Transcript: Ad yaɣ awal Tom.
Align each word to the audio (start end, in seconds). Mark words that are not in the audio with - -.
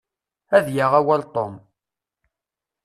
Ad 0.57 0.67
yaɣ 0.75 0.91
awal 0.99 1.21
Tom. 1.33 1.53